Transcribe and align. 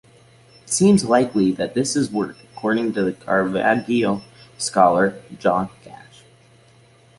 It 0.63 0.67
seems 0.71 1.05
likely 1.05 1.51
that 1.51 1.75
this 1.75 1.95
is 1.95 2.09
the 2.09 2.17
work, 2.17 2.37
according 2.51 2.93
to 2.93 3.13
Caravaggio 3.23 4.23
scholar 4.57 5.21
John 5.37 5.69
Gash. 5.83 6.23